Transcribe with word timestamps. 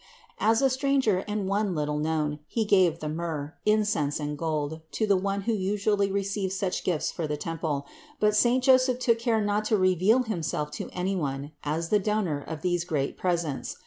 As 0.39 0.63
a 0.63 0.69
stranger 0.71 1.19
and 1.27 1.47
one 1.47 1.75
little 1.75 1.99
known 1.99 2.39
he 2.47 2.65
gave 2.65 2.97
the 3.01 3.07
myrrh, 3.07 3.53
incense 3.67 4.19
and 4.19 4.35
gold 4.35 4.81
to 4.93 5.05
the 5.05 5.15
one 5.15 5.41
who 5.41 5.53
usually 5.53 6.11
received 6.11 6.53
such 6.53 6.83
gifts 6.83 7.11
for 7.11 7.27
the 7.27 7.37
temple, 7.37 7.85
but 8.19 8.35
saint 8.35 8.63
Joseph 8.63 8.97
took 8.97 9.19
care 9.19 9.41
not 9.41 9.63
to 9.65 9.77
reveal 9.77 10.23
himself 10.23 10.71
to 10.71 10.89
any 10.91 11.15
one 11.15 11.51
as 11.63 11.89
the 11.89 11.99
donor 11.99 12.39
of 12.41 12.63
these 12.63 12.83
great 12.83 13.15
presents. 13.15 13.77